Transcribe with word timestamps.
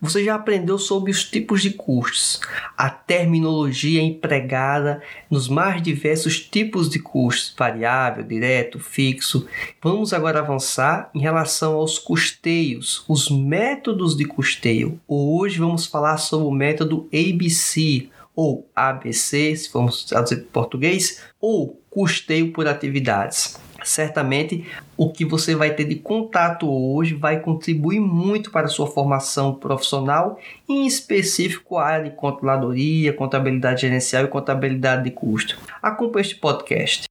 você 0.00 0.24
já 0.24 0.34
aprendeu 0.34 0.78
sobre 0.78 1.10
os 1.10 1.24
tipos 1.24 1.60
de 1.60 1.70
custos, 1.70 2.40
a 2.76 2.88
terminologia 2.88 4.00
empregada 4.00 5.02
nos 5.30 5.48
mais 5.48 5.82
diversos 5.82 6.40
tipos 6.40 6.88
de 6.88 6.98
custos, 6.98 7.54
variável, 7.56 8.24
direto, 8.24 8.78
fixo. 8.78 9.46
Vamos 9.82 10.12
agora 10.12 10.38
avançar 10.38 11.10
em 11.14 11.20
relação 11.20 11.74
aos 11.74 11.98
custeios, 11.98 13.04
os 13.06 13.28
métodos 13.28 14.16
de 14.16 14.24
custeio. 14.24 14.98
Hoje 15.06 15.58
vamos 15.58 15.86
falar 15.86 16.16
sobre 16.16 16.46
o 16.46 16.52
método 16.52 17.08
ABC 17.12 18.08
ou 18.34 18.66
ABC, 18.74 19.54
se 19.54 19.68
formos 19.68 20.04
traduzir 20.04 20.36
para 20.36 20.62
português, 20.62 21.22
ou 21.38 21.78
custeio 21.90 22.52
por 22.52 22.66
atividades 22.66 23.58
certamente 23.84 24.66
o 24.96 25.10
que 25.10 25.24
você 25.24 25.54
vai 25.54 25.74
ter 25.74 25.84
de 25.84 25.96
contato 25.96 26.70
hoje 26.70 27.14
vai 27.14 27.40
contribuir 27.40 28.00
muito 28.00 28.50
para 28.50 28.66
a 28.66 28.70
sua 28.70 28.86
formação 28.86 29.54
profissional, 29.54 30.38
em 30.68 30.86
específico 30.86 31.78
a 31.78 31.86
área 31.86 32.10
de 32.10 32.16
controladoria, 32.16 33.12
contabilidade 33.12 33.82
gerencial 33.82 34.24
e 34.24 34.28
contabilidade 34.28 35.04
de 35.04 35.10
custo. 35.10 35.58
Acompanhe 35.82 36.22
este 36.22 36.36
podcast. 36.36 37.04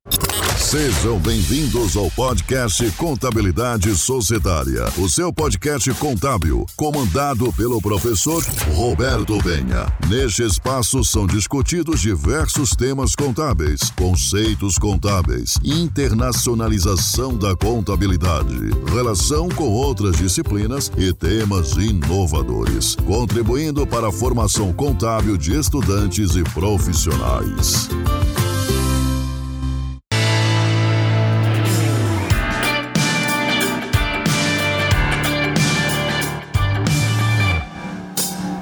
Sejam 0.70 1.18
bem-vindos 1.18 1.98
ao 1.98 2.12
podcast 2.12 2.92
Contabilidade 2.92 3.96
Societária, 3.98 4.86
o 5.00 5.10
seu 5.10 5.34
podcast 5.34 5.92
contábil, 5.96 6.64
comandado 6.76 7.52
pelo 7.54 7.82
professor 7.82 8.46
Roberto 8.76 9.42
Benha. 9.42 9.92
Neste 10.08 10.44
espaço 10.44 11.04
são 11.04 11.26
discutidos 11.26 12.00
diversos 12.02 12.76
temas 12.76 13.16
contábeis, 13.16 13.90
conceitos 13.98 14.78
contábeis, 14.78 15.56
internacionalização 15.64 17.36
da 17.36 17.56
contabilidade, 17.56 18.70
relação 18.94 19.50
com 19.50 19.70
outras 19.70 20.18
disciplinas 20.18 20.92
e 20.96 21.12
temas 21.12 21.72
inovadores, 21.78 22.96
contribuindo 23.08 23.88
para 23.88 24.10
a 24.10 24.12
formação 24.12 24.72
contábil 24.72 25.36
de 25.36 25.58
estudantes 25.60 26.36
e 26.36 26.44
profissionais. 26.44 27.90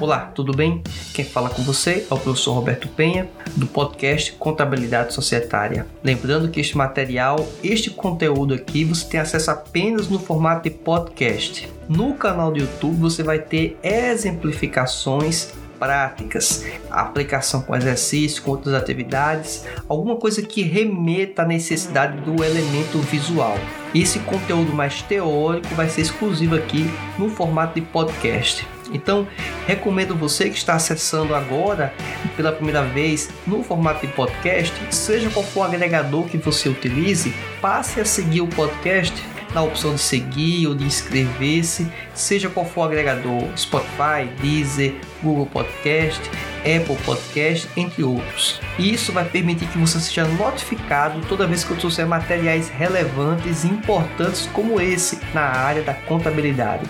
Olá, 0.07 0.31
tudo 0.33 0.53
bem? 0.53 0.81
Quem 1.13 1.25
fala 1.25 1.49
com 1.49 1.61
você 1.63 2.07
é 2.09 2.13
o 2.13 2.17
professor 2.17 2.53
Roberto 2.53 2.87
Penha, 2.87 3.29
do 3.57 3.67
podcast 3.67 4.31
Contabilidade 4.39 5.13
Societária. 5.13 5.85
Lembrando 6.01 6.49
que 6.49 6.61
este 6.61 6.77
material, 6.77 7.45
este 7.61 7.89
conteúdo 7.89 8.53
aqui, 8.53 8.85
você 8.85 9.05
tem 9.05 9.19
acesso 9.19 9.51
apenas 9.51 10.07
no 10.07 10.17
formato 10.17 10.63
de 10.63 10.69
podcast. 10.69 11.69
No 11.89 12.13
canal 12.13 12.53
do 12.53 12.59
YouTube 12.59 12.95
você 12.95 13.21
vai 13.21 13.39
ter 13.39 13.77
exemplificações 13.83 15.51
práticas, 15.77 16.65
aplicação 16.89 17.61
com 17.61 17.75
exercício, 17.75 18.41
com 18.41 18.51
outras 18.51 18.75
atividades, 18.75 19.65
alguma 19.89 20.15
coisa 20.15 20.41
que 20.41 20.61
remeta 20.61 21.41
à 21.41 21.45
necessidade 21.45 22.21
do 22.21 22.45
elemento 22.45 22.97
visual. 22.99 23.57
Esse 23.93 24.19
conteúdo 24.19 24.71
mais 24.71 25.01
teórico 25.01 25.75
vai 25.75 25.89
ser 25.89 25.99
exclusivo 25.99 26.55
aqui 26.55 26.89
no 27.19 27.29
formato 27.29 27.77
de 27.77 27.81
podcast. 27.81 28.65
Então, 28.93 29.27
recomendo 29.65 30.15
você 30.15 30.49
que 30.49 30.57
está 30.57 30.75
acessando 30.75 31.35
agora 31.35 31.93
pela 32.35 32.51
primeira 32.51 32.83
vez 32.83 33.29
no 33.45 33.63
formato 33.63 34.05
de 34.05 34.13
podcast, 34.13 34.73
seja 34.91 35.29
qual 35.29 35.45
for 35.45 35.61
o 35.61 35.63
agregador 35.63 36.25
que 36.25 36.37
você 36.37 36.69
utilize, 36.69 37.33
passe 37.61 37.99
a 37.99 38.05
seguir 38.05 38.41
o 38.41 38.47
podcast 38.47 39.13
na 39.53 39.63
opção 39.63 39.95
de 39.95 40.01
seguir 40.01 40.67
ou 40.67 40.75
de 40.75 40.83
inscrever-se, 40.83 41.87
seja 42.13 42.49
qual 42.49 42.65
for 42.65 42.81
o 42.81 42.83
agregador, 42.83 43.43
Spotify, 43.57 44.27
Deezer, 44.41 44.95
Google 45.23 45.45
Podcast, 45.47 46.21
Apple 46.59 46.97
Podcast, 47.05 47.67
entre 47.75 48.03
outros. 48.03 48.59
E 48.77 48.93
isso 48.93 49.11
vai 49.11 49.25
permitir 49.25 49.67
que 49.67 49.77
você 49.77 49.99
seja 49.99 50.25
notificado 50.25 51.21
toda 51.27 51.47
vez 51.47 51.63
que 51.63 51.71
eu 51.71 51.77
trouxer 51.77 52.05
materiais 52.05 52.69
relevantes 52.69 53.63
e 53.63 53.67
importantes 53.67 54.47
como 54.53 54.81
esse 54.81 55.19
na 55.33 55.41
área 55.41 55.81
da 55.81 55.93
contabilidade. 55.93 56.85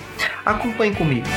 Acompanhe 0.45 0.95
comigo. 0.95 1.27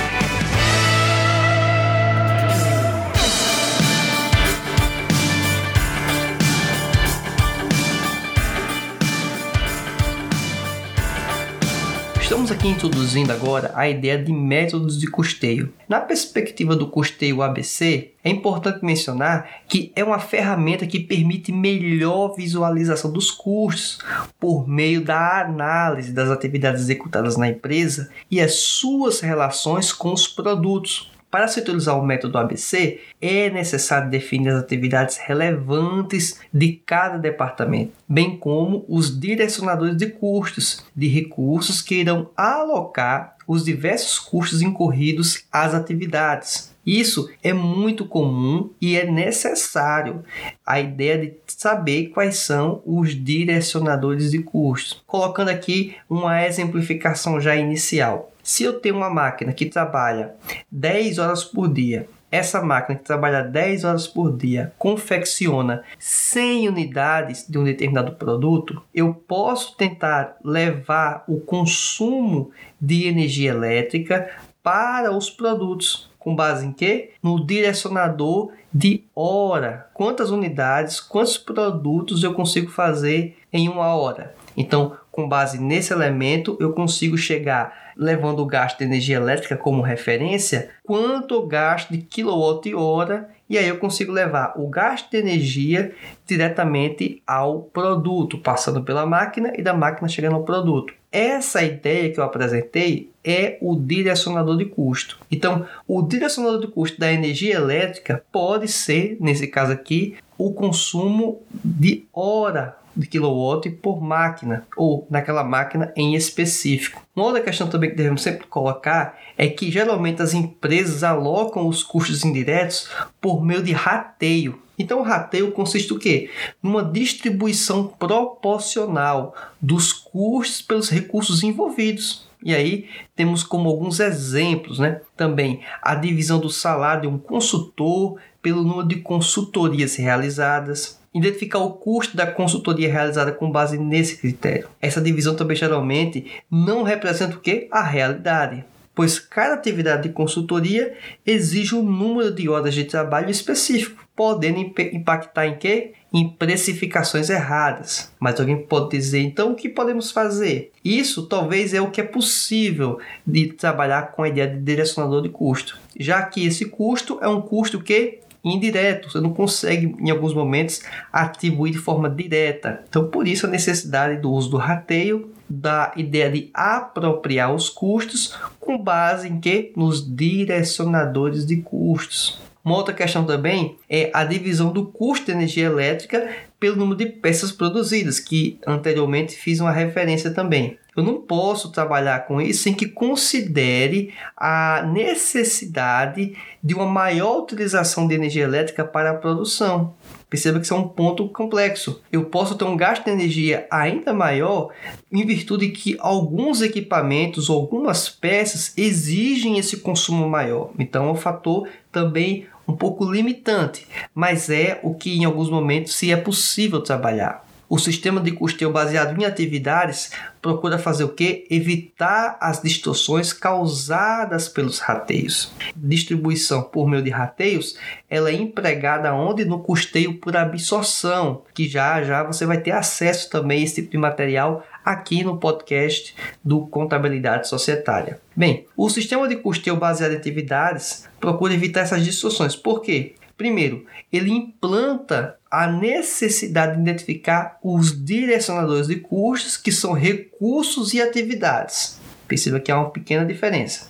Estamos 12.50 12.64
aqui 12.64 12.74
introduzindo 12.74 13.32
agora 13.32 13.70
a 13.76 13.88
ideia 13.88 14.20
de 14.20 14.32
métodos 14.32 14.98
de 14.98 15.06
custeio. 15.06 15.72
Na 15.88 16.00
perspectiva 16.00 16.74
do 16.74 16.88
custeio 16.88 17.42
ABC, 17.42 18.10
é 18.24 18.28
importante 18.28 18.84
mencionar 18.84 19.48
que 19.68 19.92
é 19.94 20.02
uma 20.02 20.18
ferramenta 20.18 20.84
que 20.84 20.98
permite 20.98 21.52
melhor 21.52 22.34
visualização 22.34 23.12
dos 23.12 23.30
custos 23.30 24.00
por 24.40 24.66
meio 24.66 25.04
da 25.04 25.42
análise 25.42 26.12
das 26.12 26.28
atividades 26.28 26.82
executadas 26.82 27.36
na 27.36 27.48
empresa 27.48 28.10
e 28.28 28.40
as 28.40 28.54
suas 28.54 29.20
relações 29.20 29.92
com 29.92 30.12
os 30.12 30.26
produtos. 30.26 31.08
Para 31.30 31.46
se 31.46 31.60
utilizar 31.60 31.96
o 31.96 32.04
método 32.04 32.38
ABC, 32.38 33.00
é 33.20 33.48
necessário 33.50 34.10
definir 34.10 34.48
as 34.48 34.62
atividades 34.62 35.16
relevantes 35.16 36.40
de 36.52 36.72
cada 36.84 37.18
departamento, 37.18 37.92
bem 38.08 38.36
como 38.36 38.84
os 38.88 39.18
direcionadores 39.18 39.96
de 39.96 40.08
custos 40.08 40.84
de 40.94 41.06
recursos 41.06 41.80
que 41.80 41.94
irão 41.94 42.30
alocar 42.36 43.36
os 43.46 43.64
diversos 43.64 44.18
custos 44.18 44.60
incorridos 44.60 45.44
às 45.52 45.72
atividades. 45.72 46.70
Isso 46.84 47.30
é 47.42 47.52
muito 47.52 48.06
comum 48.06 48.70
e 48.80 48.96
é 48.96 49.08
necessário 49.08 50.24
a 50.66 50.80
ideia 50.80 51.18
de 51.18 51.34
saber 51.46 52.08
quais 52.08 52.38
são 52.38 52.82
os 52.84 53.10
direcionadores 53.14 54.30
de 54.30 54.40
custos. 54.40 55.02
Colocando 55.06 55.50
aqui 55.50 55.94
uma 56.08 56.44
exemplificação 56.44 57.40
já 57.40 57.54
inicial. 57.54 58.32
Se 58.50 58.64
eu 58.64 58.80
tenho 58.80 58.96
uma 58.96 59.08
máquina 59.08 59.52
que 59.52 59.64
trabalha 59.64 60.34
10 60.72 61.18
horas 61.18 61.44
por 61.44 61.72
dia, 61.72 62.08
essa 62.32 62.60
máquina 62.60 62.98
que 62.98 63.04
trabalha 63.04 63.44
10 63.44 63.84
horas 63.84 64.08
por 64.08 64.36
dia 64.36 64.72
confecciona 64.76 65.84
100 66.00 66.68
unidades 66.68 67.46
de 67.48 67.56
um 67.56 67.62
determinado 67.62 68.16
produto, 68.16 68.82
eu 68.92 69.14
posso 69.14 69.76
tentar 69.76 70.36
levar 70.44 71.22
o 71.28 71.38
consumo 71.38 72.50
de 72.80 73.06
energia 73.06 73.52
elétrica 73.52 74.28
para 74.64 75.16
os 75.16 75.30
produtos. 75.30 76.10
Com 76.18 76.34
base 76.34 76.66
em 76.66 76.72
quê? 76.72 77.12
No 77.22 77.46
direcionador 77.46 78.50
de 78.74 79.04
hora. 79.14 79.88
Quantas 79.94 80.32
unidades, 80.32 80.98
quantos 80.98 81.38
produtos 81.38 82.24
eu 82.24 82.34
consigo 82.34 82.68
fazer 82.68 83.38
em 83.52 83.68
uma 83.68 83.94
hora? 83.94 84.34
Então, 84.56 84.96
com 85.10 85.28
base 85.28 85.60
nesse 85.60 85.92
elemento, 85.92 86.56
eu 86.60 86.72
consigo 86.72 87.16
chegar, 87.16 87.89
levando 88.00 88.40
o 88.40 88.46
gasto 88.46 88.78
de 88.78 88.84
energia 88.84 89.16
elétrica 89.16 89.58
como 89.58 89.82
referência, 89.82 90.70
quanto 90.82 91.34
eu 91.34 91.46
gasto 91.46 91.90
de 91.90 91.98
quilowatt-hora, 91.98 93.28
e 93.46 93.58
aí 93.58 93.68
eu 93.68 93.76
consigo 93.76 94.10
levar 94.10 94.54
o 94.56 94.66
gasto 94.68 95.10
de 95.10 95.18
energia 95.18 95.94
diretamente 96.26 97.22
ao 97.26 97.60
produto, 97.60 98.38
passando 98.38 98.82
pela 98.82 99.04
máquina 99.04 99.52
e 99.54 99.60
da 99.60 99.74
máquina 99.74 100.08
chegando 100.08 100.36
ao 100.36 100.44
produto. 100.44 100.94
Essa 101.12 101.62
ideia 101.62 102.10
que 102.10 102.18
eu 102.18 102.24
apresentei 102.24 103.10
é 103.22 103.58
o 103.60 103.76
direcionador 103.76 104.56
de 104.56 104.64
custo. 104.64 105.18
Então, 105.30 105.66
o 105.86 106.00
direcionador 106.00 106.60
de 106.60 106.68
custo 106.68 106.98
da 106.98 107.12
energia 107.12 107.56
elétrica 107.56 108.24
pode 108.32 108.66
ser, 108.68 109.18
nesse 109.20 109.46
caso 109.46 109.72
aqui, 109.72 110.16
o 110.38 110.54
consumo 110.54 111.42
de 111.62 112.06
hora 112.14 112.78
de 113.00 113.06
kilowatt 113.06 113.68
por 113.70 114.00
máquina 114.00 114.66
ou 114.76 115.06
naquela 115.10 115.42
máquina 115.42 115.92
em 115.96 116.14
específico. 116.14 117.02
Uma 117.16 117.26
outra 117.26 117.42
questão 117.42 117.68
também 117.68 117.90
que 117.90 117.96
devemos 117.96 118.22
sempre 118.22 118.46
colocar 118.46 119.18
é 119.36 119.48
que 119.48 119.70
geralmente 119.70 120.22
as 120.22 120.34
empresas 120.34 121.02
alocam 121.02 121.66
os 121.66 121.82
custos 121.82 122.24
indiretos 122.24 122.90
por 123.20 123.44
meio 123.44 123.62
de 123.62 123.72
rateio. 123.72 124.60
Então, 124.78 125.00
o 125.00 125.02
rateio 125.02 125.52
consiste 125.52 125.92
o 125.92 125.98
quê? 125.98 126.30
Numa 126.62 126.82
distribuição 126.82 127.86
proporcional 127.86 129.34
dos 129.60 129.92
custos 129.92 130.62
pelos 130.62 130.88
recursos 130.88 131.42
envolvidos. 131.42 132.26
E 132.42 132.54
aí 132.54 132.88
temos 133.14 133.42
como 133.42 133.68
alguns 133.68 134.00
exemplos, 134.00 134.78
né? 134.78 135.02
Também 135.16 135.60
a 135.82 135.94
divisão 135.94 136.38
do 136.38 136.48
salário 136.48 137.02
de 137.02 137.08
um 137.08 137.18
consultor 137.18 138.18
pelo 138.40 138.62
número 138.62 138.88
de 138.88 138.96
consultorias 138.96 139.96
realizadas, 139.96 140.99
identificar 141.14 141.58
o 141.58 141.72
custo 141.72 142.16
da 142.16 142.26
consultoria 142.26 142.90
realizada 142.90 143.32
com 143.32 143.50
base 143.50 143.76
nesse 143.76 144.16
critério. 144.16 144.68
Essa 144.80 145.00
divisão 145.00 145.34
também 145.34 145.56
geralmente 145.56 146.30
não 146.50 146.82
representa 146.82 147.36
o 147.36 147.40
que? 147.40 147.66
A 147.70 147.82
realidade. 147.82 148.64
pois 149.00 149.18
cada 149.18 149.54
atividade 149.54 150.02
de 150.02 150.14
consultoria 150.14 150.94
exige 151.24 151.74
um 151.74 151.82
número 151.82 152.30
de 152.30 152.50
horas 152.50 152.74
de 152.74 152.84
trabalho 152.84 153.30
específico, 153.30 154.04
podendo 154.14 154.58
impactar 154.92 155.46
em 155.46 155.56
quê? 155.56 155.92
Em 156.12 156.28
precificações 156.28 157.30
erradas. 157.30 158.12
Mas 158.20 158.38
alguém 158.38 158.58
pode 158.58 158.90
dizer, 158.90 159.20
então, 159.20 159.52
o 159.52 159.54
que 159.54 159.70
podemos 159.70 160.10
fazer? 160.10 160.70
Isso 160.84 161.26
talvez 161.26 161.72
é 161.72 161.80
o 161.80 161.90
que 161.90 162.02
é 162.02 162.04
possível 162.04 162.98
de 163.26 163.46
trabalhar 163.52 164.12
com 164.12 164.22
a 164.22 164.28
ideia 164.28 164.48
de 164.48 164.60
direcionador 164.60 165.22
de 165.22 165.30
custo, 165.30 165.78
já 165.98 166.22
que 166.22 166.44
esse 166.44 166.66
custo 166.66 167.18
é 167.22 167.28
um 167.28 167.40
custo 167.40 167.80
que 167.80 168.18
indireto, 168.44 169.10
você 169.10 169.20
não 169.20 169.32
consegue 169.32 169.94
em 169.98 170.10
alguns 170.10 170.34
momentos 170.34 170.82
atribuir 171.12 171.72
de 171.72 171.78
forma 171.78 172.08
direta. 172.08 172.82
Então, 172.88 173.08
por 173.08 173.28
isso 173.28 173.46
a 173.46 173.50
necessidade 173.50 174.20
do 174.20 174.30
uso 174.30 174.50
do 174.50 174.56
rateio, 174.56 175.30
da 175.48 175.92
ideia 175.96 176.30
de 176.30 176.50
apropriar 176.54 177.52
os 177.54 177.68
custos 177.68 178.36
com 178.60 178.78
base 178.78 179.28
em 179.28 179.40
que 179.40 179.72
nos 179.76 180.04
direcionadores 180.14 181.44
de 181.44 181.56
custos. 181.56 182.40
Uma 182.64 182.76
outra 182.76 182.94
questão 182.94 183.24
também 183.24 183.76
é 183.88 184.10
a 184.12 184.22
divisão 184.22 184.72
do 184.72 184.86
custo 184.86 185.26
de 185.26 185.32
energia 185.32 185.66
elétrica 185.66 186.30
pelo 186.60 186.76
número 186.76 186.98
de 186.98 187.06
peças 187.06 187.50
produzidas, 187.50 188.20
que 188.20 188.60
anteriormente 188.66 189.34
fiz 189.34 189.58
uma 189.58 189.72
referência 189.72 190.30
também. 190.30 190.78
Eu 190.94 191.02
não 191.02 191.20
posso 191.20 191.70
trabalhar 191.70 192.26
com 192.26 192.40
isso 192.40 192.64
sem 192.64 192.74
que 192.74 192.86
considere 192.86 194.12
a 194.36 194.82
necessidade 194.92 196.36
de 196.62 196.74
uma 196.74 196.84
maior 196.84 197.38
utilização 197.38 198.06
de 198.06 198.14
energia 198.14 198.44
elétrica 198.44 198.84
para 198.84 199.12
a 199.12 199.14
produção. 199.14 199.94
Perceba 200.28 200.58
que 200.58 200.64
isso 200.64 200.74
é 200.74 200.76
um 200.76 200.86
ponto 200.86 201.28
complexo. 201.28 202.02
Eu 202.12 202.24
posso 202.26 202.54
ter 202.54 202.64
um 202.64 202.76
gasto 202.76 203.04
de 203.04 203.10
energia 203.10 203.66
ainda 203.70 204.12
maior 204.12 204.70
em 205.10 205.26
virtude 205.26 205.68
de 205.68 205.72
que 205.72 205.96
alguns 205.98 206.60
equipamentos 206.60 207.48
algumas 207.48 208.08
peças 208.08 208.72
exigem 208.76 209.58
esse 209.58 209.78
consumo 209.78 210.28
maior. 210.28 210.70
Então 210.78 211.08
é 211.08 211.12
um 211.12 211.16
fator 211.16 211.68
também 211.90 212.46
um 212.70 212.76
pouco 212.76 213.10
limitante, 213.10 213.86
mas 214.14 214.48
é 214.48 214.80
o 214.82 214.94
que 214.94 215.18
em 215.18 215.24
alguns 215.24 215.50
momentos 215.50 215.94
se 215.94 216.12
é 216.12 216.16
possível 216.16 216.80
trabalhar. 216.80 217.44
O 217.68 217.78
sistema 217.78 218.20
de 218.20 218.32
custeio 218.32 218.72
baseado 218.72 219.16
em 219.16 219.24
atividades 219.24 220.10
procura 220.42 220.76
fazer 220.76 221.04
o 221.04 221.10
que? 221.10 221.46
Evitar 221.48 222.36
as 222.40 222.60
distorções 222.60 223.32
causadas 223.32 224.48
pelos 224.48 224.80
rateios. 224.80 225.52
Distribuição 225.76 226.64
por 226.64 226.88
meio 226.88 227.00
de 227.00 227.10
rateios, 227.10 227.76
ela 228.08 228.28
é 228.28 228.34
empregada 228.34 229.14
onde 229.14 229.44
no 229.44 229.60
custeio 229.60 230.14
por 230.14 230.36
absorção, 230.36 231.42
que 231.54 231.68
já 231.68 232.02
já 232.02 232.24
você 232.24 232.44
vai 232.44 232.58
ter 232.60 232.72
acesso 232.72 233.30
também 233.30 233.60
a 233.60 233.64
esse 233.64 233.76
tipo 233.76 233.92
de 233.92 233.98
material 233.98 234.66
aqui 234.84 235.22
no 235.22 235.38
podcast 235.38 236.14
do 236.44 236.66
Contabilidade 236.66 237.48
Societária. 237.48 238.20
Bem, 238.34 238.66
o 238.76 238.88
sistema 238.88 239.28
de 239.28 239.36
custeio 239.36 239.76
baseado 239.76 240.12
em 240.12 240.16
atividades 240.16 241.08
procura 241.18 241.54
evitar 241.54 241.80
essas 241.80 242.04
distorções. 242.04 242.56
Por 242.56 242.80
quê? 242.80 243.14
Primeiro, 243.36 243.86
ele 244.12 244.30
implanta 244.30 245.36
a 245.50 245.66
necessidade 245.66 246.76
de 246.76 246.82
identificar 246.82 247.58
os 247.62 248.04
direcionadores 248.04 248.86
de 248.86 248.96
custos, 248.96 249.56
que 249.56 249.72
são 249.72 249.94
recursos 249.94 250.92
e 250.92 251.00
atividades. 251.00 251.98
Perceba 252.28 252.60
que 252.60 252.70
há 252.70 252.78
uma 252.78 252.90
pequena 252.90 253.24
diferença. 253.24 253.88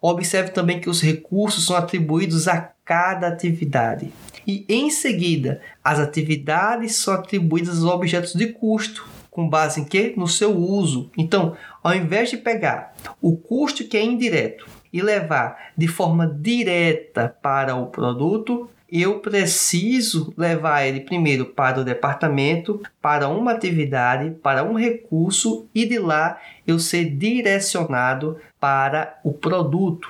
Observe 0.00 0.50
também 0.50 0.80
que 0.80 0.88
os 0.88 1.02
recursos 1.02 1.66
são 1.66 1.76
atribuídos 1.76 2.48
a 2.48 2.72
cada 2.84 3.28
atividade. 3.28 4.10
E 4.46 4.64
em 4.68 4.90
seguida, 4.90 5.60
as 5.84 5.98
atividades 5.98 6.96
são 6.96 7.14
atribuídas 7.14 7.78
aos 7.82 7.92
objetos 7.92 8.32
de 8.32 8.46
custo, 8.46 9.06
com 9.36 9.46
base 9.46 9.82
em 9.82 9.84
que? 9.84 10.14
No 10.16 10.26
seu 10.26 10.56
uso. 10.56 11.10
Então, 11.14 11.54
ao 11.84 11.94
invés 11.94 12.30
de 12.30 12.38
pegar 12.38 12.94
o 13.20 13.36
custo 13.36 13.84
que 13.84 13.94
é 13.94 14.02
indireto 14.02 14.66
e 14.90 15.02
levar 15.02 15.72
de 15.76 15.86
forma 15.86 16.26
direta 16.26 17.36
para 17.42 17.76
o 17.76 17.88
produto, 17.88 18.70
eu 18.90 19.20
preciso 19.20 20.32
levar 20.38 20.86
ele 20.86 21.00
primeiro 21.00 21.44
para 21.44 21.80
o 21.80 21.84
departamento, 21.84 22.80
para 23.02 23.28
uma 23.28 23.52
atividade, 23.52 24.30
para 24.42 24.64
um 24.64 24.72
recurso 24.72 25.68
e 25.74 25.84
de 25.84 25.98
lá 25.98 26.40
eu 26.66 26.78
ser 26.78 27.04
direcionado 27.04 28.38
para 28.58 29.18
o 29.22 29.34
produto. 29.34 30.08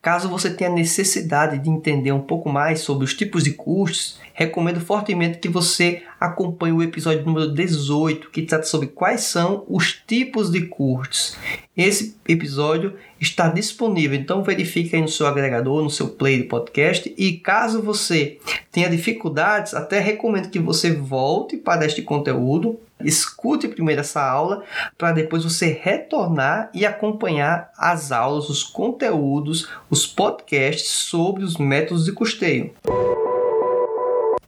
Caso 0.00 0.28
você 0.28 0.50
tenha 0.50 0.70
necessidade 0.70 1.58
de 1.58 1.68
entender 1.68 2.12
um 2.12 2.20
pouco 2.20 2.48
mais 2.48 2.80
sobre 2.80 3.04
os 3.04 3.14
tipos 3.14 3.44
de 3.44 3.52
custos, 3.52 4.18
recomendo 4.32 4.80
fortemente 4.80 5.38
que 5.38 5.48
você 5.48 6.02
acompanhe 6.20 6.72
o 6.72 6.82
episódio 6.82 7.24
número 7.24 7.52
18, 7.52 8.30
que 8.30 8.42
trata 8.42 8.64
sobre 8.64 8.88
quais 8.88 9.22
são 9.22 9.64
os 9.68 9.92
tipos 9.92 10.50
de 10.50 10.62
custos. 10.66 11.36
Esse 11.76 12.16
episódio 12.26 12.94
está 13.20 13.48
disponível, 13.48 14.18
então 14.18 14.42
verifique 14.42 14.96
aí 14.96 15.02
no 15.02 15.08
seu 15.08 15.26
agregador, 15.26 15.82
no 15.82 15.90
seu 15.90 16.08
play 16.08 16.38
de 16.38 16.44
podcast. 16.44 17.14
E 17.16 17.34
caso 17.34 17.80
você 17.80 18.38
tenha 18.72 18.90
dificuldades, 18.90 19.74
até 19.74 20.00
recomendo 20.00 20.50
que 20.50 20.58
você 20.58 20.92
volte 20.92 21.56
para 21.56 21.86
este 21.86 22.02
conteúdo, 22.02 22.80
escute 23.00 23.68
primeiro 23.68 24.00
essa 24.00 24.20
aula, 24.20 24.64
para 24.96 25.12
depois 25.12 25.44
você 25.44 25.78
retornar 25.80 26.68
e 26.74 26.84
acompanhar 26.84 27.70
as 27.78 28.10
aulas, 28.10 28.48
os 28.48 28.64
conteúdos, 28.64 29.68
os 29.88 30.04
podcasts 30.04 30.90
sobre 30.90 31.44
os 31.44 31.56
métodos 31.56 32.06
de 32.06 32.12
custeio. 32.12 32.74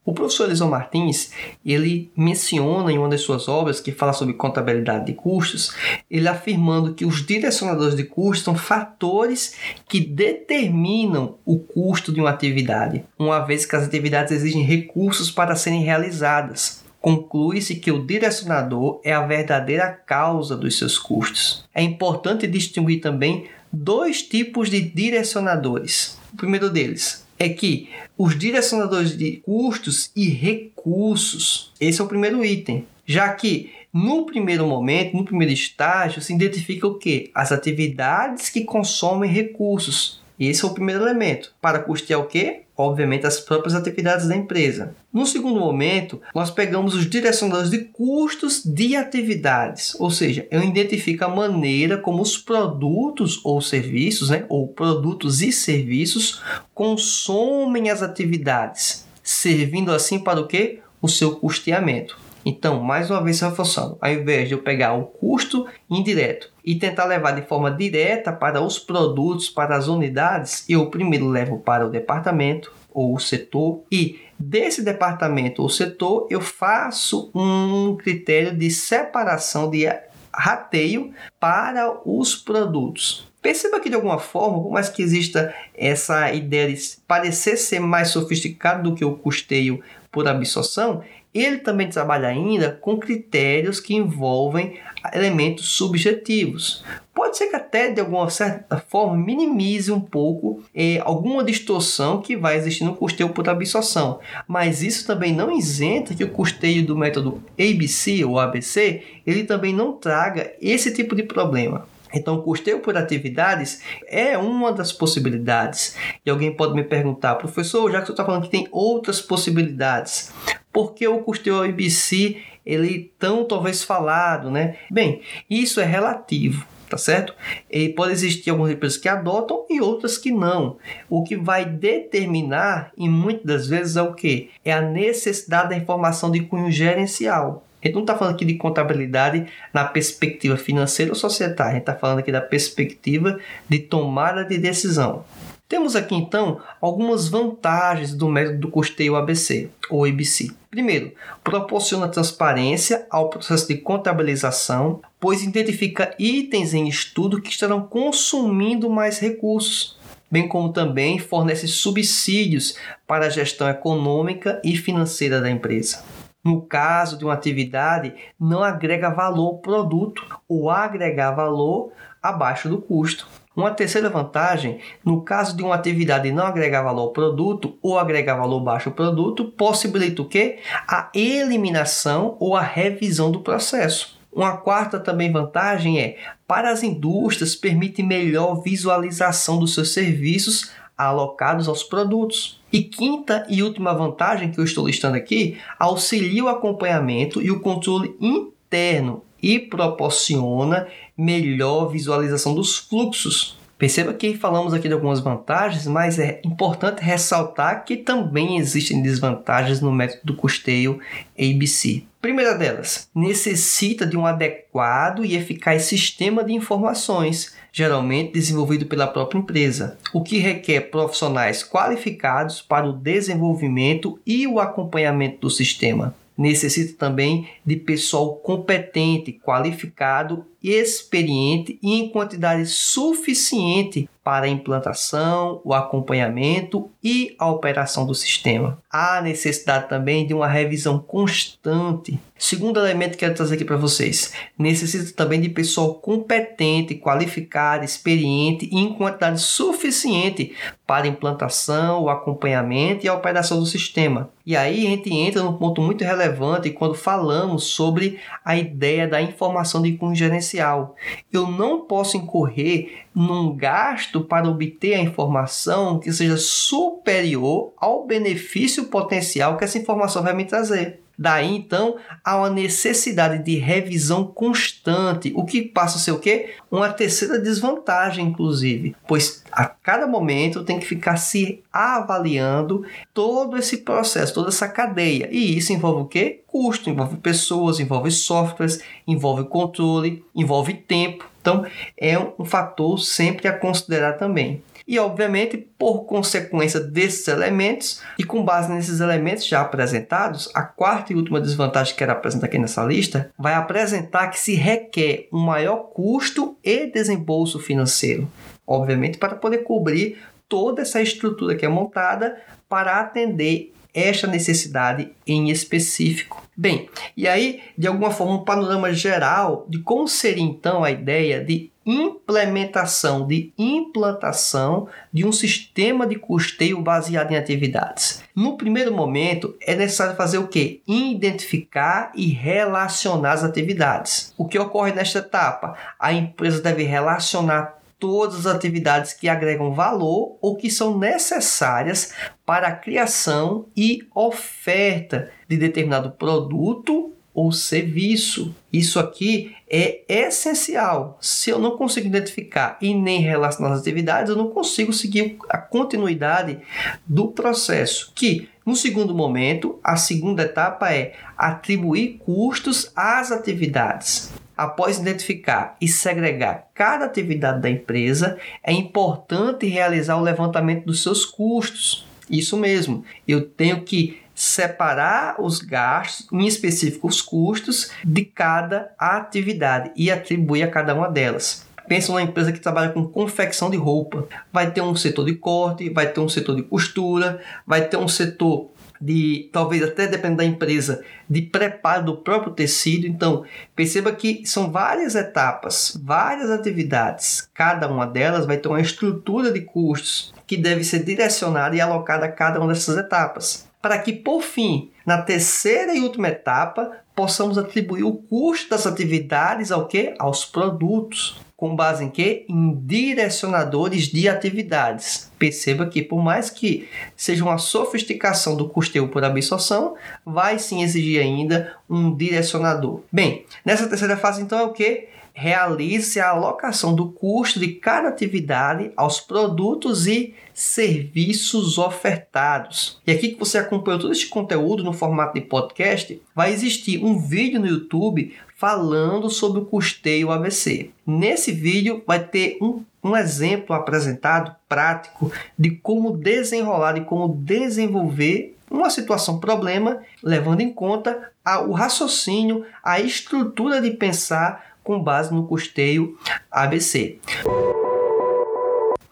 O 0.03 0.15
professor 0.15 0.45
Elisão 0.45 0.71
Martins, 0.71 1.31
ele 1.65 2.11
menciona 2.17 2.91
em 2.91 2.97
uma 2.97 3.09
das 3.09 3.21
suas 3.21 3.49
obras 3.49 3.81
que 3.81 3.93
fala 3.93 4.15
sobre 4.15 4.33
contabilidade 4.33 5.07
de 5.07 5.13
custos, 5.13 5.75
ele 6.11 6.27
afirmando 6.27 6.95
que 6.95 7.05
os 7.05 7.25
direcionadores 7.25 7.95
de 7.95 8.05
custos 8.05 8.45
são 8.45 8.55
fatores 8.55 9.55
que 9.87 10.01
determinam 10.01 11.37
o 11.45 11.59
custo 11.59 12.13
de 12.13 12.21
uma 12.21 12.31
atividade, 12.31 13.05
uma 13.19 13.41
vez 13.41 13.67
que 13.67 13.77
as 13.77 13.85
atividades 13.85 14.33
exigem 14.33 14.63
recursos 14.63 15.31
para 15.31 15.55
serem 15.55 15.83
realizadas. 15.83 16.83
Conclui-se 17.01 17.77
que 17.77 17.93
o 17.93 18.05
direcionador 18.05 19.01
é 19.05 19.13
a 19.13 19.27
verdadeira 19.27 19.89
causa 19.89 20.57
dos 20.57 20.79
seus 20.79 20.99
custos. 20.99 21.65
É 21.75 21.83
importante 21.83 22.47
distinguir 22.47 23.01
também 23.01 23.49
dois 23.73 24.23
tipos 24.23 24.69
de 24.71 24.81
direcionadores. 24.81 26.19
O 26.33 26.37
primeiro 26.37 26.69
deles, 26.69 27.27
é 27.41 27.49
que 27.49 27.89
os 28.19 28.39
direcionadores 28.39 29.17
de 29.17 29.39
custos 29.39 30.11
e 30.15 30.29
recursos, 30.29 31.73
esse 31.81 31.99
é 31.99 32.05
o 32.05 32.07
primeiro 32.07 32.45
item, 32.45 32.87
já 33.07 33.33
que 33.33 33.73
no 33.91 34.27
primeiro 34.27 34.67
momento, 34.67 35.17
no 35.17 35.25
primeiro 35.25 35.53
estágio, 35.53 36.21
se 36.21 36.35
identifica 36.35 36.87
o 36.87 36.99
que? 36.99 37.31
As 37.35 37.51
atividades 37.51 38.51
que 38.51 38.63
consomem 38.63 39.31
recursos. 39.31 40.21
Esse 40.39 40.65
é 40.65 40.69
o 40.69 40.75
primeiro 40.75 41.03
elemento. 41.03 41.53
Para 41.61 41.81
custear 41.81 42.21
o 42.21 42.27
quê? 42.27 42.63
Obviamente, 42.81 43.27
as 43.27 43.39
próprias 43.39 43.75
atividades 43.75 44.27
da 44.27 44.35
empresa. 44.35 44.95
No 45.13 45.27
segundo 45.27 45.61
momento, 45.61 46.21
nós 46.35 46.51
pegamos 46.51 46.95
os 46.95 47.09
direcionadores 47.09 47.71
de 47.71 47.79
custos 47.79 48.65
de 48.65 48.97
atividades, 48.97 49.95
ou 50.01 50.11
seja, 50.11 50.47
eu 50.51 50.63
identifico 50.63 51.25
a 51.25 51.29
maneira 51.29 51.99
como 51.99 52.23
os 52.23 52.39
produtos 52.39 53.39
ou 53.45 53.61
serviços, 53.61 54.31
né, 54.31 54.47
ou 54.49 54.69
produtos 54.69 55.43
e 55.43 55.53
serviços 55.53 56.41
consomem 56.75 57.91
as 57.91 58.03
atividades, 58.03 59.05
servindo 59.23 59.93
assim 59.93 60.19
para 60.19 60.41
o 60.41 60.47
quê? 60.47 60.79
O 61.03 61.09
seu 61.09 61.37
custeamento. 61.37 62.17
Então, 62.45 62.81
mais 62.81 63.11
uma 63.11 63.23
vez 63.23 63.41
reforçando, 63.41 63.99
ao 64.01 64.11
invés 64.11 64.49
de 64.49 64.55
eu 64.55 64.63
pegar 64.63 64.95
o 64.95 65.05
custo 65.05 65.67
indireto 65.89 66.51
e 66.65 66.75
tentar 66.75 67.05
levar 67.05 67.33
de 67.33 67.43
forma 67.43 67.71
direta 67.71 68.33
para 68.33 68.63
os 68.63 68.79
produtos, 68.79 69.49
para 69.49 69.77
as 69.77 69.89
unidades, 69.89 70.65
eu 70.69 70.87
primeiro 70.91 71.29
levo 71.29 71.59
para 71.59 71.87
o 71.87 71.91
departamento 71.91 72.73
ou 72.93 73.15
o 73.15 73.21
setor 73.21 73.83
e 73.91 74.21
desse 74.39 74.83
departamento 74.83 75.63
ou 75.63 75.69
setor 75.69 76.27
eu 76.31 76.41
faço 76.41 77.31
um 77.35 77.97
critério 77.97 78.57
de 78.57 78.71
separação 78.71 79.71
de 79.71 79.87
rateio 80.33 81.13
para 81.39 82.01
os 82.05 82.35
produtos. 82.35 83.29
Perceba 83.43 83.81
que 83.81 83.89
de 83.89 83.95
alguma 83.95 84.19
forma, 84.19 84.63
por 84.63 84.71
mais 84.71 84.89
que 84.89 85.03
exista 85.03 85.55
essa 85.75 86.33
ideia 86.33 86.73
de 86.73 86.79
parecer 87.07 87.57
ser 87.57 87.81
mais 87.81 88.09
sofisticado 88.09 88.91
do 88.91 88.95
que 88.95 89.05
o 89.05 89.17
custeio 89.17 89.83
por 90.13 90.29
absorção, 90.29 91.03
ele 91.33 91.59
também 91.59 91.89
trabalha 91.89 92.29
ainda 92.29 92.73
com 92.73 92.99
critérios 92.99 93.79
que 93.79 93.95
envolvem 93.95 94.79
elementos 95.13 95.69
subjetivos. 95.69 96.85
Pode 97.15 97.37
ser 97.37 97.47
que 97.47 97.57
até 97.57 97.91
de 97.91 98.01
alguma 98.01 98.29
certa 98.31 98.79
forma 98.79 99.17
minimize 99.17 99.93
um 99.93 100.01
pouco 100.01 100.63
eh, 100.75 101.01
alguma 101.05 101.45
distorção 101.45 102.21
que 102.21 102.37
vai 102.37 102.57
existir 102.57 102.85
no 102.85 102.97
custeio 102.97 103.31
por 103.31 103.49
absorção, 103.49 104.21
mas 104.47 104.83
isso 104.83 105.07
também 105.07 105.35
não 105.35 105.57
isenta 105.57 106.15
que 106.15 106.25
o 106.25 106.31
custeio 106.31 106.85
do 106.85 106.97
método 106.97 107.43
ABC 107.59 108.25
ou 108.25 108.39
ABC 108.39 109.03
ele 109.27 109.45
também 109.45 109.75
não 109.75 109.93
traga 109.93 110.53
esse 110.61 110.93
tipo 110.93 111.15
de 111.15 111.23
problema. 111.23 111.87
Então, 112.13 112.43
custeio 112.43 112.81
por 112.81 112.97
atividades 112.97 113.83
é 114.07 114.37
uma 114.37 114.73
das 114.73 114.93
possibilidades. 114.93 115.97
E 116.25 116.31
alguém 116.31 116.55
pode 116.55 116.75
me 116.75 116.85
perguntar, 116.85 117.37
professor, 117.37 117.91
já 117.91 118.01
que 118.01 118.07
você 118.07 118.13
está 118.13 118.25
falando 118.25 118.45
que 118.45 118.51
tem 118.51 118.69
outras 118.71 119.21
possibilidades, 119.21 120.33
por 120.73 120.95
que 120.95 121.07
o 121.07 121.19
custeio 121.21 121.63
ABC 121.63 122.39
ele 122.65 123.13
tão 123.19 123.45
talvez 123.45 123.83
falado, 123.83 124.51
né? 124.51 124.77
Bem, 124.91 125.23
isso 125.49 125.81
é 125.81 125.85
relativo. 125.85 126.67
tá 126.91 126.99
certo? 126.99 127.33
E 127.71 127.89
pode 127.91 128.13
existir 128.13 128.51
algumas 128.51 128.73
empresas 128.73 128.99
que 128.99 129.09
adotam 129.09 129.65
e 129.71 129.81
outras 129.81 130.19
que 130.19 130.33
não. 130.33 130.77
O 131.09 131.23
que 131.23 131.37
vai 131.37 131.65
determinar, 131.65 132.91
e 132.97 133.09
muitas 133.09 133.47
das 133.47 133.69
vezes, 133.69 133.97
é 133.97 134.03
o 134.03 134.13
que? 134.13 134.51
É 134.65 134.73
a 134.73 134.83
necessidade 134.83 135.69
da 135.71 135.77
informação 135.77 136.33
de 136.33 136.41
cunho 136.41 136.71
gerencial. 136.71 137.65
Gente 137.83 137.95
não 137.95 138.03
está 138.03 138.17
falando 138.17 138.35
aqui 138.35 138.45
de 138.45 138.55
contabilidade 138.55 139.47
na 139.73 139.85
perspectiva 139.85 140.57
financeira 140.57 141.13
ou 141.13 141.17
societária, 141.17 141.73
a 141.73 141.75
gente 141.75 141.83
está 141.83 141.95
falando 141.95 142.19
aqui 142.19 142.31
da 142.31 142.41
perspectiva 142.41 143.39
de 143.69 143.79
tomada 143.79 144.45
de 144.45 144.59
decisão. 144.59 145.25
Temos 145.71 145.95
aqui 145.95 146.17
então 146.17 146.61
algumas 146.81 147.29
vantagens 147.29 148.13
do 148.13 148.29
método 148.29 148.59
do 148.59 148.69
custeio 148.69 149.15
ABC 149.15 149.71
ou 149.89 150.05
ABC. 150.05 150.51
Primeiro, 150.69 151.13
proporciona 151.45 152.09
transparência 152.09 153.07
ao 153.09 153.31
processo 153.31 153.69
de 153.69 153.77
contabilização, 153.77 155.01
pois 155.21 155.45
identifica 155.45 156.13
itens 156.19 156.75
em 156.75 156.89
estudo 156.89 157.41
que 157.41 157.51
estarão 157.51 157.83
consumindo 157.83 158.91
mais 158.91 159.21
recursos, 159.21 159.97
bem 160.29 160.49
como 160.49 160.73
também 160.73 161.21
fornece 161.21 161.69
subsídios 161.69 162.77
para 163.07 163.27
a 163.27 163.31
gestão 163.31 163.69
econômica 163.69 164.61
e 164.65 164.77
financeira 164.77 165.41
da 165.41 165.49
empresa. 165.49 166.05
No 166.43 166.63
caso 166.63 167.19
de 167.19 167.25
uma 167.25 167.35
atividade, 167.35 168.15
não 168.39 168.63
agrega 168.63 169.11
valor 169.11 169.47
ao 169.47 169.59
produto 169.59 170.25
ou 170.49 170.71
agregar 170.71 171.33
valor 171.33 171.93
abaixo 172.23 172.67
do 172.67 172.81
custo. 172.81 173.29
Uma 173.55 173.73
terceira 173.73 174.09
vantagem, 174.09 174.79
no 175.05 175.21
caso 175.21 175.55
de 175.55 175.63
uma 175.63 175.75
atividade 175.75 176.33
não 176.33 176.47
agregar 176.47 176.83
valor 176.83 177.03
ao 177.03 177.13
produto 177.13 177.77
ou 177.83 177.99
agregar 177.99 178.37
valor 178.37 178.61
baixo 178.61 178.89
ao 178.89 178.95
produto, 178.95 179.45
possibilita 179.45 180.23
o 180.23 180.29
quê? 180.29 180.61
A 180.89 181.11
eliminação 181.15 182.37
ou 182.41 182.57
a 182.57 182.63
revisão 182.63 183.31
do 183.31 183.41
processo. 183.41 184.19
Uma 184.33 184.57
quarta 184.57 184.99
também 184.99 185.31
vantagem 185.31 186.01
é, 186.01 186.17
para 186.47 186.71
as 186.71 186.83
indústrias, 186.83 187.57
permite 187.57 188.03
melhor 188.03 188.63
visualização 188.63 189.59
dos 189.59 189.75
seus 189.75 189.93
serviços 189.93 190.71
alocados 191.09 191.69
aos 191.69 191.83
produtos. 191.83 192.61
E 192.73 192.83
quinta 192.83 193.47
e 193.49 193.63
última 193.63 193.93
vantagem 193.93 194.51
que 194.51 194.59
eu 194.59 194.65
estou 194.65 194.87
listando 194.87 195.17
aqui, 195.17 195.59
auxilia 195.79 196.45
o 196.45 196.49
acompanhamento 196.49 197.43
e 197.43 197.51
o 197.51 197.61
controle 197.61 198.15
interno 198.21 199.23
e 199.43 199.59
proporciona 199.59 200.87
melhor 201.17 201.87
visualização 201.87 202.55
dos 202.55 202.77
fluxos. 202.77 203.59
Perceba 203.81 204.13
que 204.13 204.37
falamos 204.37 204.75
aqui 204.75 204.89
de 204.89 204.93
algumas 204.93 205.21
vantagens, 205.21 205.87
mas 205.87 206.19
é 206.19 206.43
importante 206.45 207.03
ressaltar 207.03 207.83
que 207.87 207.97
também 207.97 208.59
existem 208.59 209.01
desvantagens 209.01 209.81
no 209.81 209.91
método 209.91 210.21
do 210.23 210.37
custeio 210.37 211.01
ABC. 211.39 212.03
Primeira 212.21 212.55
delas, 212.55 213.09
necessita 213.15 214.05
de 214.05 214.19
um 214.19 214.27
adequado 214.27 215.25
e 215.25 215.35
eficaz 215.35 215.85
sistema 215.85 216.45
de 216.45 216.53
informações, 216.53 217.55
geralmente 217.73 218.33
desenvolvido 218.33 218.87
pela 218.87 219.07
própria 219.07 219.39
empresa, 219.39 219.99
o 220.13 220.23
que 220.23 220.39
requer 220.39 220.91
profissionais 220.91 221.63
qualificados 221.63 222.61
para 222.61 222.89
o 222.89 222.93
desenvolvimento 222.93 224.19
e 224.27 224.47
o 224.47 224.59
acompanhamento 224.59 225.41
do 225.41 225.51
sistema. 225.51 226.15
Necessita 226.37 226.97
também 226.99 227.49
de 227.65 227.77
pessoal 227.77 228.37
competente, 228.37 229.33
qualificado, 229.33 230.47
experiente 230.63 231.79
e 231.83 231.95
em 231.95 232.09
quantidade 232.09 232.67
suficiente 232.67 234.09
para 234.23 234.47
a 234.47 234.49
implantação, 234.49 235.61
o 235.65 235.73
acompanhamento 235.73 236.91
e 237.03 237.35
a 237.39 237.51
operação 237.51 238.07
do 238.07 238.15
sistema. 238.15 238.79
Há 238.91 239.21
necessidade 239.23 239.89
também 239.89 240.27
de 240.27 240.35
uma 240.35 240.47
revisão 240.47 240.99
constante. 240.99 242.21
Segundo 242.39 242.81
elemento 242.81 243.13
que 243.13 243.19
quero 243.19 243.35
trazer 243.35 243.55
aqui 243.55 243.65
para 243.65 243.77
vocês, 243.77 244.33
necessita 244.59 245.13
também 245.15 245.41
de 245.41 245.49
pessoal 245.49 245.95
competente, 245.95 246.95
qualificado, 246.95 247.85
experiente 247.85 248.69
e 248.71 248.79
em 248.79 248.95
quantidade 248.95 249.41
suficiente 249.41 250.55
para 250.87 251.07
a 251.07 251.09
implantação, 251.09 252.03
o 252.03 252.11
acompanhamento 252.11 253.05
e 253.05 253.09
a 253.09 253.15
operação 253.15 253.59
do 253.59 253.67
sistema. 253.67 254.31
E 254.45 254.57
aí 254.57 254.87
a 254.87 254.91
gente 254.91 255.13
entra 255.13 255.43
num 255.43 255.53
ponto 255.53 255.81
muito 255.83 256.03
relevante 256.03 256.71
quando 256.71 256.95
falamos 256.95 257.65
sobre 257.65 258.19
a 258.45 258.57
ideia 258.57 259.07
da 259.07 259.21
informação 259.21 259.83
de 259.83 259.93
cunho 259.93 260.15
gerencial. 260.51 260.97
Eu 261.33 261.47
não 261.47 261.83
posso 261.83 262.17
incorrer 262.17 263.05
num 263.15 263.55
gasto 263.55 264.23
para 264.23 264.49
obter 264.49 264.95
a 264.95 265.01
informação 265.01 265.99
que 265.99 266.13
seja 266.13 266.37
superior 266.37 267.73
ao 267.77 268.07
benefício 268.07 268.87
potencial 268.87 269.57
que 269.57 269.65
essa 269.65 269.79
informação 269.79 270.23
vai 270.23 270.35
me 270.35 270.45
trazer. 270.45 271.01
Daí 271.21 271.55
então 271.55 271.97
há 272.25 272.39
uma 272.39 272.49
necessidade 272.49 273.45
de 273.45 273.57
revisão 273.57 274.25
constante, 274.25 275.31
o 275.37 275.45
que 275.45 275.61
passa 275.61 275.99
a 275.99 276.01
ser 276.01 276.13
o 276.13 276.19
quê? 276.19 276.55
Uma 276.71 276.89
terceira 276.89 277.39
desvantagem, 277.39 278.25
inclusive, 278.25 278.97
pois 279.07 279.45
a 279.53 279.67
cada 279.67 280.07
momento 280.07 280.65
tem 280.65 280.81
que 280.81 280.87
ficar 280.87 281.19
se 281.19 281.63
avaliando 281.71 282.87
todo 283.13 283.59
esse 283.59 283.79
processo, 283.79 284.33
toda 284.33 284.49
essa 284.49 284.67
cadeia. 284.67 285.29
E 285.31 285.59
isso 285.59 285.75
envolve 285.75 286.01
o 286.01 286.07
quê? 286.07 286.41
Custo, 286.47 286.89
envolve 286.89 287.19
pessoas, 287.19 287.79
envolve 287.79 288.11
softwares, 288.11 288.81
envolve 289.07 289.45
controle, 289.45 290.25
envolve 290.35 290.73
tempo. 290.73 291.29
Então, 291.43 291.67
é 291.99 292.19
um 292.19 292.47
fator 292.47 292.99
sempre 292.99 293.47
a 293.47 293.53
considerar 293.53 294.15
também. 294.15 294.63
E, 294.91 294.99
obviamente, 294.99 295.57
por 295.79 296.05
consequência 296.05 296.81
desses 296.81 297.29
elementos, 297.29 298.03
e 298.19 298.25
com 298.25 298.45
base 298.45 298.73
nesses 298.73 298.99
elementos 298.99 299.47
já 299.47 299.61
apresentados, 299.61 300.51
a 300.53 300.65
quarta 300.65 301.13
e 301.13 301.17
última 301.17 301.41
desvantagem 301.41 301.93
que 301.93 302.01
quero 302.01 302.11
apresentar 302.11 302.47
aqui 302.47 302.59
nessa 302.59 302.83
lista 302.83 303.31
vai 303.39 303.55
apresentar 303.55 304.27
que 304.31 304.41
se 304.41 304.57
requer 304.57 305.29
um 305.33 305.39
maior 305.39 305.93
custo 305.95 306.59
e 306.65 306.91
desembolso 306.91 307.61
financeiro. 307.61 308.29
Obviamente, 308.67 309.17
para 309.17 309.37
poder 309.37 309.59
cobrir 309.59 310.19
toda 310.49 310.83
essa 310.83 311.01
estrutura 311.01 311.55
que 311.55 311.65
é 311.65 311.69
montada 311.69 312.37
para 312.69 312.99
atender 312.99 313.73
esta 313.95 314.27
necessidade 314.27 315.13
em 315.25 315.51
específico. 315.51 316.40
Bem, 316.61 316.91
e 317.17 317.27
aí, 317.27 317.63
de 317.79 317.87
alguma 317.87 318.11
forma, 318.11 318.35
um 318.35 318.45
panorama 318.45 318.93
geral 318.93 319.65
de 319.67 319.79
como 319.79 320.07
seria 320.07 320.45
então 320.45 320.85
a 320.85 320.91
ideia 320.91 321.43
de 321.43 321.73
implementação, 321.87 323.27
de 323.27 323.51
implantação 323.57 324.87
de 325.11 325.25
um 325.25 325.33
sistema 325.33 326.07
de 326.07 326.17
custeio 326.17 326.83
baseado 326.83 327.33
em 327.33 327.39
atividades. 327.39 328.23
No 328.37 328.59
primeiro 328.59 328.93
momento, 328.93 329.57
é 329.63 329.75
necessário 329.75 330.15
fazer 330.17 330.37
o 330.37 330.49
que? 330.49 330.83
Identificar 330.87 332.13
e 332.15 332.27
relacionar 332.27 333.33
as 333.33 333.43
atividades. 333.43 334.35
O 334.37 334.47
que 334.47 334.59
ocorre 334.59 334.93
nesta 334.93 335.21
etapa? 335.21 335.79
A 335.99 336.13
empresa 336.13 336.61
deve 336.61 336.83
relacionar 336.83 337.81
todas 338.01 338.47
as 338.47 338.55
atividades 338.55 339.13
que 339.13 339.29
agregam 339.29 339.73
valor 339.73 340.39
ou 340.41 340.57
que 340.57 340.71
são 340.71 340.99
necessárias 340.99 342.13
para 342.51 342.67
a 342.67 342.75
criação 342.75 343.67
e 343.77 344.03
oferta 344.13 345.31
de 345.49 345.57
determinado 345.57 346.11
produto 346.11 347.13
ou 347.33 347.53
serviço. 347.53 348.53
Isso 348.73 348.99
aqui 348.99 349.55
é 349.71 350.01
essencial. 350.09 351.17
Se 351.21 351.49
eu 351.51 351.61
não 351.61 351.77
consigo 351.77 352.09
identificar 352.09 352.77
e 352.83 352.93
nem 352.93 353.21
relacionar 353.21 353.75
as 353.75 353.83
atividades, 353.83 354.31
eu 354.31 354.37
não 354.37 354.51
consigo 354.51 354.93
seguir 354.93 355.39
a 355.49 355.59
continuidade 355.59 356.59
do 357.07 357.29
processo. 357.29 358.11
Que 358.17 358.49
no 358.67 358.75
segundo 358.75 359.15
momento, 359.15 359.79
a 359.85 359.95
segunda 359.95 360.43
etapa 360.43 360.93
é 360.93 361.13
atribuir 361.39 362.19
custos 362.19 362.91
às 362.97 363.31
atividades. 363.31 364.33
Após 364.57 364.99
identificar 364.99 365.77
e 365.81 365.87
segregar 365.87 366.67
cada 366.75 367.05
atividade 367.05 367.61
da 367.63 367.71
empresa, 367.71 368.37
é 368.61 368.73
importante 368.73 369.69
realizar 369.69 370.17
o 370.17 370.23
levantamento 370.23 370.87
dos 370.87 371.01
seus 371.01 371.25
custos. 371.25 372.10
Isso 372.31 372.57
mesmo, 372.57 373.05
eu 373.27 373.43
tenho 373.43 373.83
que 373.83 374.21
separar 374.35 375.37
os 375.39 375.59
gastos, 375.59 376.27
em 376.33 376.47
específico 376.47 377.09
os 377.09 377.21
custos, 377.21 377.91
de 378.05 378.25
cada 378.25 378.93
atividade 378.99 379.91
e 379.97 380.11
atribuir 380.11 380.63
a 380.63 380.71
cada 380.71 380.95
uma 380.95 381.09
delas. 381.09 381.67
Pensa 381.89 382.13
numa 382.13 382.23
empresa 382.23 382.53
que 382.53 382.61
trabalha 382.61 382.91
com 382.91 383.05
confecção 383.05 383.69
de 383.69 383.77
roupa. 383.77 384.29
Vai 384.53 384.71
ter 384.71 384.81
um 384.81 384.95
setor 384.95 385.27
de 385.27 385.35
corte, 385.35 385.91
vai 385.91 386.07
ter 386.07 386.21
um 386.21 386.29
setor 386.29 386.55
de 386.55 386.63
costura, 386.63 387.43
vai 387.67 387.87
ter 387.87 387.97
um 387.97 388.07
setor 388.07 388.71
de 389.01 389.49
talvez 389.53 389.83
até 389.83 390.07
dependendo 390.07 390.39
da 390.39 390.45
empresa, 390.45 391.03
de 391.29 391.43
preparo 391.43 392.05
do 392.05 392.17
próprio 392.19 392.53
tecido. 392.53 393.07
Então, 393.07 393.45
perceba 393.75 394.13
que 394.13 394.45
são 394.45 394.71
várias 394.71 395.15
etapas, 395.15 395.99
várias 396.03 396.51
atividades. 396.51 397.49
Cada 397.55 397.89
uma 397.89 398.07
delas 398.07 398.47
vai 398.47 398.59
ter 398.59 398.69
uma 398.69 398.81
estrutura 398.81 399.51
de 399.51 399.63
custos 399.63 400.35
que 400.47 400.57
deve 400.57 400.85
ser 400.85 401.05
direcionada 401.05 401.75
e 401.75 401.81
alocada 401.81 402.27
a 402.27 402.33
cada 402.33 402.61
uma 402.61 402.73
dessas 402.73 402.99
etapas. 402.99 403.69
Para 403.81 403.99
que, 403.99 404.13
por 404.13 404.43
fim, 404.43 404.91
na 405.07 405.23
terceira 405.23 405.95
e 405.95 406.01
última 406.01 406.29
etapa, 406.29 406.91
possamos 407.15 407.57
atribuir 407.57 408.03
o 408.03 408.13
custo 408.13 408.69
das 408.71 408.87
atividades 408.87 409.73
ao 409.73 409.87
que? 409.87 410.15
Aos 410.19 410.45
produtos 410.45 411.41
com 411.61 411.77
base 411.77 412.03
em 412.03 412.09
quê? 412.09 412.47
Em 412.49 412.75
direcionadores 412.75 414.05
de 414.05 414.27
atividades. 414.27 415.31
Perceba 415.39 415.85
que 415.85 416.01
por 416.01 416.23
mais 416.23 416.49
que 416.49 416.89
seja 417.15 417.45
uma 417.45 417.59
sofisticação 417.59 418.57
do 418.57 418.67
custeio 418.67 419.09
por 419.09 419.23
absorção, 419.23 419.95
vai 420.25 420.59
sim 420.59 420.83
exigir 420.83 421.21
ainda 421.21 421.77
um 421.89 422.17
direcionador. 422.17 423.03
Bem, 423.13 423.45
nessa 423.63 423.87
terceira 423.87 424.17
fase 424.17 424.41
então 424.41 424.59
é 424.59 424.63
o 424.63 424.73
que? 424.73 425.07
Realize 425.41 426.21
a 426.21 426.29
alocação 426.29 426.95
do 426.95 427.11
custo 427.13 427.59
de 427.59 427.69
cada 427.69 428.09
atividade 428.09 428.93
aos 428.95 429.21
produtos 429.21 430.07
e 430.07 430.35
serviços 430.53 431.79
ofertados. 431.79 433.01
E 433.07 433.11
aqui 433.11 433.31
que 433.31 433.39
você 433.39 433.57
acompanhou 433.57 433.99
todo 433.99 434.13
este 434.13 434.29
conteúdo 434.29 434.85
no 434.85 434.93
formato 434.93 435.33
de 435.33 435.41
podcast, 435.41 436.21
vai 436.37 436.53
existir 436.53 437.03
um 437.03 437.19
vídeo 437.19 437.59
no 437.59 437.67
YouTube 437.67 438.37
falando 438.55 439.31
sobre 439.31 439.63
o 439.63 439.65
custeio 439.65 440.31
ABC. 440.31 440.91
Nesse 441.07 441.53
vídeo 441.53 442.03
vai 442.07 442.23
ter 442.23 442.59
um, 442.61 442.85
um 443.03 443.17
exemplo 443.17 443.75
apresentado 443.75 444.55
prático 444.69 445.33
de 445.59 445.71
como 445.71 446.19
desenrolar 446.19 446.99
e 446.99 447.05
como 447.05 447.35
desenvolver 447.35 448.59
uma 448.71 448.91
situação 448.91 449.41
problema, 449.41 450.01
levando 450.23 450.61
em 450.61 450.73
conta 450.73 451.31
a, 451.45 451.61
o 451.61 451.73
raciocínio, 451.73 452.65
a 452.85 453.01
estrutura 453.01 453.81
de 453.81 453.91
pensar 453.91 454.70
com 454.91 455.01
base 455.01 455.33
no 455.33 455.47
custeio 455.47 456.19
ABC. 456.51 457.21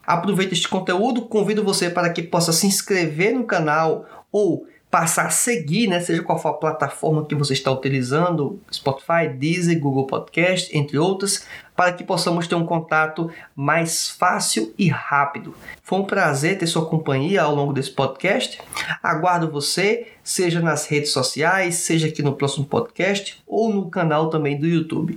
Aproveite 0.04 0.54
este 0.54 0.66
conteúdo, 0.66 1.22
convido 1.22 1.62
você 1.62 1.88
para 1.88 2.10
que 2.10 2.20
possa 2.20 2.52
se 2.52 2.66
inscrever 2.66 3.32
no 3.32 3.44
canal 3.44 4.04
ou 4.32 4.66
passar 4.90 5.26
a 5.26 5.30
seguir, 5.30 5.86
né, 5.86 6.00
seja 6.00 6.22
qual 6.22 6.36
for 6.38 6.48
a 6.48 6.54
plataforma 6.54 7.24
que 7.26 7.34
você 7.36 7.52
está 7.52 7.70
utilizando, 7.70 8.58
Spotify, 8.72 9.28
Deezer, 9.32 9.78
Google 9.78 10.06
Podcast, 10.06 10.76
entre 10.76 10.98
outras, 10.98 11.46
para 11.76 11.92
que 11.92 12.02
possamos 12.02 12.48
ter 12.48 12.56
um 12.56 12.66
contato 12.66 13.30
mais 13.54 14.10
fácil 14.10 14.74
e 14.76 14.88
rápido. 14.88 15.54
Foi 15.82 16.00
um 16.00 16.04
prazer 16.04 16.58
ter 16.58 16.66
sua 16.66 16.86
companhia 16.86 17.42
ao 17.42 17.54
longo 17.54 17.72
desse 17.72 17.90
podcast. 17.90 18.60
Aguardo 19.00 19.48
você, 19.48 20.08
seja 20.24 20.60
nas 20.60 20.86
redes 20.86 21.12
sociais, 21.12 21.76
seja 21.76 22.08
aqui 22.08 22.20
no 22.20 22.32
próximo 22.32 22.66
podcast 22.66 23.40
ou 23.46 23.72
no 23.72 23.88
canal 23.88 24.28
também 24.28 24.58
do 24.58 24.66
YouTube. 24.66 25.16